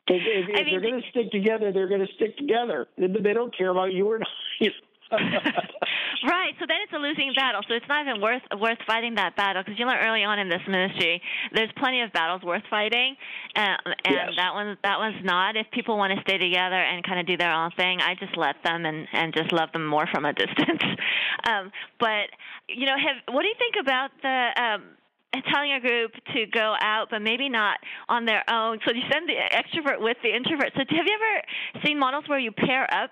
[0.08, 2.86] If, if, if they're going to stick together, they're going to stick together.
[2.96, 4.28] They don't care about you or not.
[6.28, 6.52] right.
[6.60, 7.62] So then it's a losing battle.
[7.66, 10.48] So it's not even worth worth fighting that battle because you learn early on in
[10.50, 11.22] this ministry.
[11.54, 13.16] There's plenty of battles worth fighting,
[13.56, 14.36] uh, and yes.
[14.36, 15.56] that one that one's not.
[15.56, 18.36] If people want to stay together and kind of do their own thing, I just
[18.36, 20.84] let them and and just love them more from a distance.
[21.48, 22.28] um, but
[22.68, 24.82] you know, have what do you think about the um,
[25.52, 28.78] telling a group to go out, but maybe not on their own.
[28.84, 30.72] So you send the extrovert with the introvert.
[30.74, 33.10] So have you ever seen models where you pair up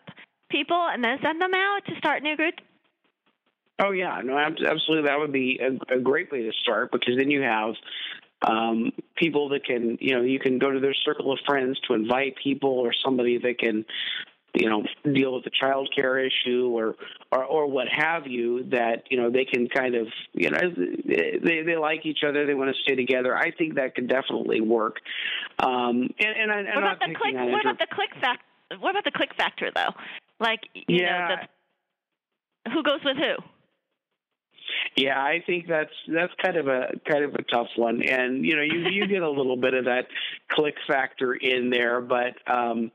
[0.51, 2.63] people and then send them out to start new groups?
[3.79, 5.03] Oh yeah, no, absolutely.
[5.03, 7.75] That would be a, a great way to start because then you have
[8.43, 11.95] um, people that can, you know, you can go to their circle of friends to
[11.95, 13.85] invite people or somebody that can
[14.57, 16.97] you know deal with the child care issue or,
[17.31, 21.63] or or what have you that you know they can kind of you know they
[21.65, 23.37] they like each other they want to stay together.
[23.37, 24.97] I think that could definitely work.
[25.59, 28.45] Um and, and I, what about the clique what about the clique factor
[28.81, 29.93] what about the clique factor though?
[30.41, 31.29] Like you yeah.
[31.29, 33.35] know the, who goes with who?
[34.97, 38.57] Yeah, I think that's that's kind of a kind of a tough one, and you
[38.57, 40.07] know you you get a little bit of that
[40.51, 42.91] clique factor in there, but um,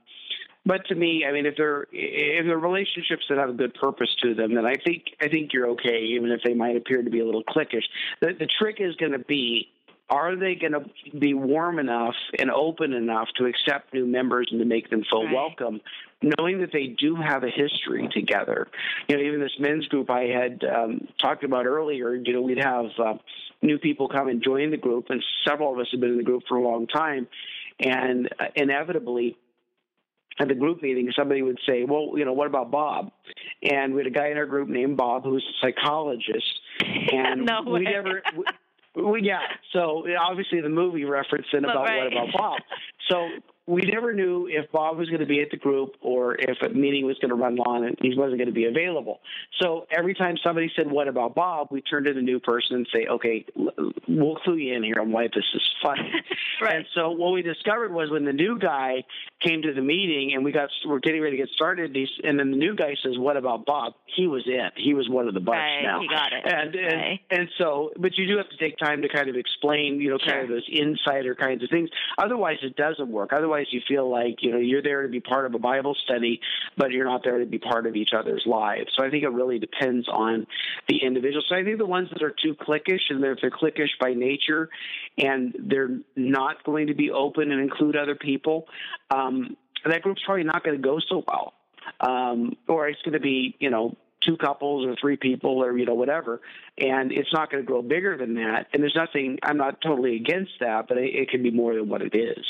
[0.65, 4.09] but to me, I mean, if they're if they're relationships that have a good purpose
[4.21, 7.09] to them, then I think I think you're okay, even if they might appear to
[7.09, 7.83] be a little cliquish.
[8.19, 9.69] The, the trick is going to be
[10.11, 14.59] are they going to be warm enough and open enough to accept new members and
[14.59, 15.33] to make them feel right.
[15.33, 15.79] welcome,
[16.21, 18.67] knowing that they do have a history together?
[19.07, 22.61] You know, even this men's group I had um, talked about earlier, you know, we'd
[22.61, 23.13] have uh,
[23.61, 26.23] new people come and join the group, and several of us have been in the
[26.23, 27.27] group for a long time,
[27.79, 29.37] and uh, inevitably
[30.39, 33.11] at the group meeting, somebody would say, "Well, you know, what about Bob?"
[33.63, 36.59] And we had a guy in our group named Bob who was a psychologist,
[37.11, 38.21] and no we never.
[38.35, 39.39] We, we, yeah,
[39.71, 42.03] so obviously the movie reference in about right.
[42.03, 42.59] what about Bob.
[43.09, 43.29] So
[43.67, 46.69] we never knew if Bob was going to be at the group or if a
[46.69, 49.19] meeting was going to run long and he wasn't going to be available.
[49.61, 51.67] So every time somebody said, What about Bob?
[51.71, 53.45] we turned to the new person and say, Okay,
[54.07, 55.97] we'll clue you in here on why this is fun."
[56.61, 56.77] right.
[56.77, 59.03] And so what we discovered was when the new guy
[59.41, 62.51] came to the meeting and we got we're getting ready to get started, and then
[62.51, 63.93] the new guy says, What about Bob?
[64.15, 64.69] He was in.
[64.75, 66.01] He was one of the bunch right, now.
[66.01, 66.43] He got it.
[66.45, 67.19] And, and, right.
[67.29, 70.17] and so, but you do have to take time to kind of explain, you know,
[70.17, 70.41] kind sure.
[70.43, 71.89] of those insider kinds of things.
[72.17, 73.31] Otherwise, it doesn't work.
[73.33, 75.95] Otherwise, otherwise you feel like you know you're there to be part of a Bible
[76.03, 76.39] study,
[76.77, 78.91] but you're not there to be part of each other's lives.
[78.97, 80.47] So I think it really depends on
[80.87, 81.43] the individual.
[81.47, 84.69] So I think the ones that are too cliquish, and if they're cliquish by nature,
[85.17, 88.67] and they're not going to be open and include other people,
[89.09, 91.53] um, that group's probably not going to go so well.
[91.99, 95.83] Um, or it's going to be, you know, two couples or three people or you
[95.83, 96.41] know whatever
[96.77, 100.15] and it's not going to grow bigger than that and there's nothing i'm not totally
[100.15, 102.45] against that but it, it can be more than what it is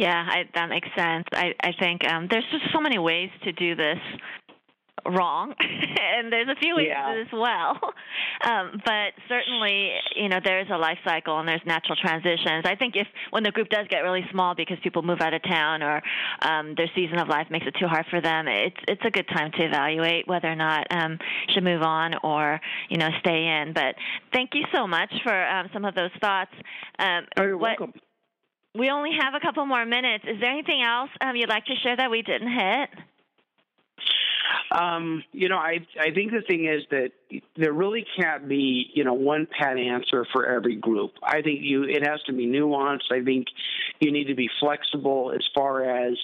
[0.00, 1.26] yeah, I, that makes sense.
[1.32, 3.98] I, I think um, there's just so many ways to do this
[5.06, 5.54] wrong,
[6.16, 7.22] and there's a few ways Yeah.
[7.22, 7.78] as well.
[8.42, 12.64] Um, but certainly, you know, there's a life cycle and there's natural transitions.
[12.64, 15.42] I think if when the group does get really small because people move out of
[15.42, 16.00] town or
[16.40, 19.28] um, their season of life makes it too hard for them, it's it's a good
[19.28, 21.18] time to evaluate whether or not um,
[21.52, 23.74] should move on or you know stay in.
[23.74, 23.94] But
[24.32, 26.52] thank you so much for um, some of those thoughts.
[26.98, 28.00] Um, Oh, you're what- welcome.
[28.74, 30.24] We only have a couple more minutes.
[30.26, 32.90] Is there anything else um, you'd like to share that we didn't hit?
[34.72, 37.10] Um, you know, I I think the thing is that
[37.56, 41.12] there really can't be you know one pat answer for every group.
[41.22, 43.10] I think you it has to be nuanced.
[43.10, 43.46] I think
[44.00, 46.16] you need to be flexible as far as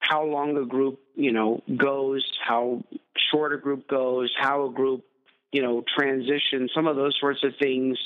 [0.00, 2.82] how long a group you know goes, how
[3.30, 5.04] short a group goes, how a group
[5.52, 6.72] you know transitions.
[6.74, 7.96] Some of those sorts of things.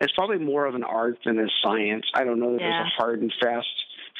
[0.00, 2.04] It's probably more of an art than a science.
[2.14, 2.68] I don't know that Yeah.
[2.82, 3.66] there's a hard and fast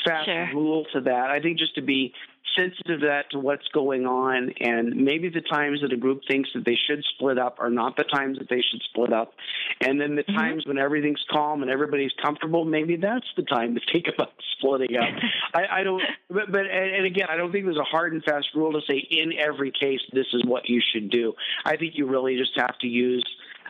[0.04, 0.50] fast Sure.
[0.54, 1.30] rule to that.
[1.30, 2.12] I think just to be
[2.54, 6.48] sensitive to that to what's going on and maybe the times that a group thinks
[6.54, 9.34] that they should split up are not the times that they should split up
[9.82, 10.34] and then the Mhm.
[10.36, 14.96] times when everything's calm and everybody's comfortable maybe that's the time to think about splitting
[14.96, 15.08] up
[15.54, 18.46] I, I don't but, but and again i don't think there's a hard and fast
[18.54, 21.34] rule to say in every case this is what you should do
[21.66, 23.24] i think you really just have to use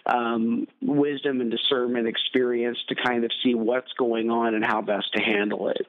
[0.06, 5.12] um, wisdom and discernment experience to kind of see what's going on and how best
[5.14, 5.86] to handle it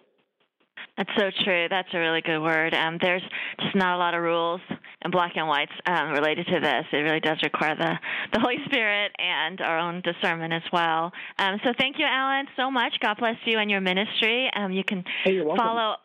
[0.97, 1.67] That's so true.
[1.69, 2.73] That's a really good word.
[2.73, 3.21] Um, there's
[3.61, 4.61] just not a lot of rules
[5.03, 6.85] and black and whites um, related to this.
[6.91, 7.93] It really does require the,
[8.33, 11.11] the Holy Spirit and our own discernment as well.
[11.37, 12.93] Um, so thank you, Allen, so much.
[12.99, 14.49] God bless you and your ministry.
[14.55, 15.97] Um, you can Hey, follow.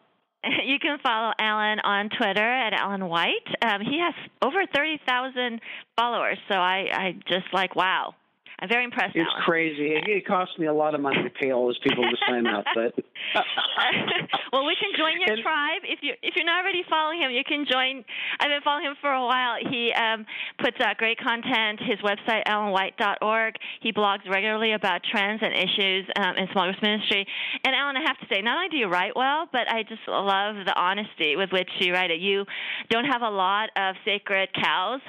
[0.64, 3.46] You can follow Allen on Twitter at Allen White.
[3.62, 5.60] Um, he has over thirty thousand
[5.96, 8.14] followers, so I, I just like wow.
[8.62, 9.16] I'm very impressed.
[9.16, 9.42] It's Allen.
[9.44, 9.90] crazy.
[9.98, 12.46] It, it costs me a lot of money to pay all those people to sign
[12.46, 12.94] up, but
[14.52, 17.32] well, we can join your And- tribe if you if you're not already following him.
[17.32, 18.04] You can join.
[18.38, 19.56] I've been following him for a while.
[19.68, 20.24] He um,
[20.62, 21.80] puts out great content.
[21.82, 23.56] His website allenwhite.org.
[23.80, 27.26] He blogs regularly about trends and issues um, in small groups ministry.
[27.66, 30.06] And Allen, I have to say, not only do you write well, but I just
[30.06, 32.20] love the honesty with which you write it.
[32.20, 32.44] You
[32.90, 35.00] don't have a lot of sacred cows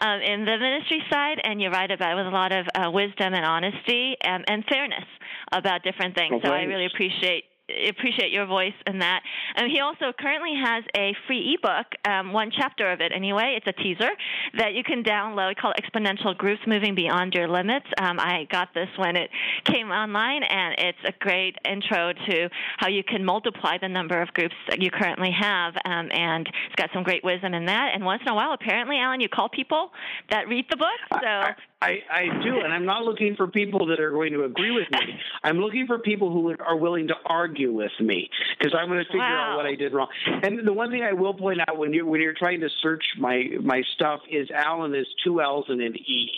[0.00, 2.90] um, in the ministry side, and you write about it with a lot of uh,
[2.90, 5.04] wisdom and honesty um, and fairness
[5.52, 6.40] about different things.
[6.42, 7.44] Well, so I really appreciate
[7.88, 9.22] appreciate your voice in that.
[9.56, 13.56] And he also currently has a free ebook, um, one chapter of it anyway.
[13.56, 14.10] It's a teaser
[14.56, 17.86] that you can download called Exponential Groups Moving Beyond Your Limits.
[17.98, 19.30] Um, I got this when it
[19.64, 22.48] came online, and it's a great intro to
[22.78, 25.74] how you can multiply the number of groups that you currently have.
[25.84, 27.90] Um, and it's got some great wisdom in that.
[27.94, 29.90] And once in a while, apparently, Allen, you call people
[30.30, 31.20] that read the book.
[31.22, 31.42] So.
[31.82, 34.90] I, I do, and I'm not looking for people that are going to agree with
[34.90, 35.18] me.
[35.42, 38.28] I'm looking for people who are willing to argue with me
[38.58, 40.08] because I'm going to figure out what I did wrong.
[40.42, 43.02] And the one thing I will point out when you when you're trying to search
[43.18, 46.30] my my stuff is Allen is two L's and an E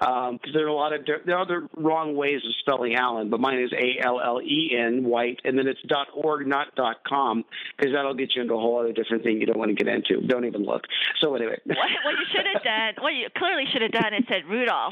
[0.00, 3.30] um, because there are a lot of there are other wrong ways of spelling Allen,
[3.30, 6.74] but mine is A L L E N White, and then it's dot org not
[6.76, 7.44] dot com
[7.76, 9.92] because that'll get you into a whole other different thing you don't want to get
[9.92, 10.20] into.
[10.26, 10.82] Don't even look.
[11.20, 11.58] So anyway.
[11.64, 14.83] what, what you should have done, what you clearly should have done, is said Rudolph,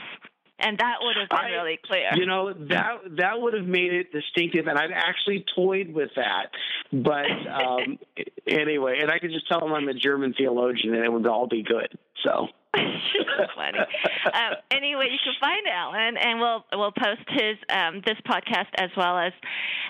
[0.58, 2.10] and that would have been I- really clear.
[2.14, 6.50] You know that that would have made it distinctive, and I've actually toyed with that.
[6.92, 7.98] But um,
[8.46, 11.46] anyway, and I could just tell them I'm a German theologian, and it would all
[11.46, 11.98] be good.
[12.24, 12.48] So.
[12.76, 13.78] so funny.
[13.78, 18.90] Um, anyway, you can find Allen, and we'll we'll post his um, this podcast as
[18.96, 19.32] well as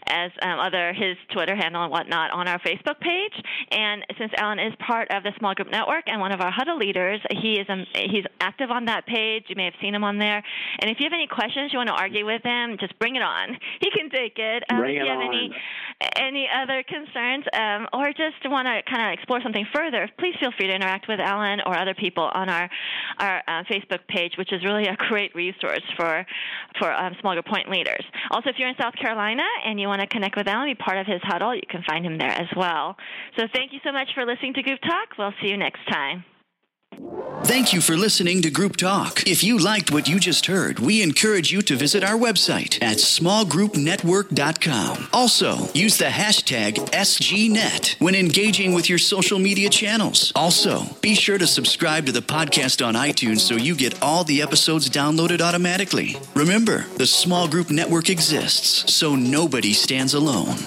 [0.09, 3.33] as um, other his Twitter handle and whatnot on our Facebook page.
[3.71, 6.77] And since Allen is part of the small group network and one of our huddle
[6.77, 9.45] leaders, he is um, he's active on that page.
[9.49, 10.43] You may have seen him on there.
[10.81, 13.23] And if you have any questions you want to argue with him, just bring it
[13.23, 13.57] on.
[13.81, 14.65] He can take it.
[14.71, 15.27] Um, Bring if it have on.
[15.29, 15.55] any
[16.17, 20.51] any other concerns um, or just want to kind of explore something further, please feel
[20.57, 22.69] free to interact with Allen or other people on our
[23.19, 26.25] our uh, Facebook page, which is really a great resource for
[26.79, 28.05] for um, small group point leaders.
[28.31, 30.99] Also, if you're in South Carolina and you want to connect with Allen, be part
[30.99, 32.97] of his huddle, you can find him there as well.
[33.37, 35.19] So thank you so much for listening to Group Talk.
[35.19, 36.25] We'll see you next time.
[37.45, 39.27] Thank you for listening to Group Talk.
[39.27, 42.99] If you liked what you just heard, we encourage you to visit our website at
[42.99, 45.09] smallgroupnetwork.com.
[45.13, 50.31] Also, use the hashtag SGNet when engaging with your social media channels.
[50.37, 54.41] Also, be sure to subscribe to the podcast on iTunes so you get all the
[54.41, 56.17] episodes downloaded automatically.
[56.35, 60.59] Remember, the Small Group Network exists, so nobody stands alone.